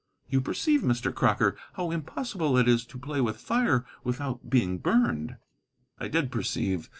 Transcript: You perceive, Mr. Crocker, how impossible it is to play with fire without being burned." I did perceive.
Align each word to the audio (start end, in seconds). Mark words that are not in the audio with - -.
You 0.27 0.41
perceive, 0.41 0.81
Mr. 0.81 1.13
Crocker, 1.13 1.55
how 1.73 1.91
impossible 1.91 2.57
it 2.57 2.67
is 2.67 2.85
to 2.87 2.97
play 2.97 3.21
with 3.21 3.37
fire 3.37 3.85
without 4.03 4.49
being 4.49 4.79
burned." 4.79 5.35
I 5.99 6.07
did 6.07 6.31
perceive. 6.31 6.89